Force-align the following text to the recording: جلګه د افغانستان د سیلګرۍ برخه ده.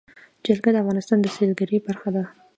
جلګه 0.45 0.69
د 0.73 0.77
افغانستان 0.83 1.17
د 1.21 1.27
سیلګرۍ 1.35 1.77
برخه 1.87 2.09
ده. 2.15 2.23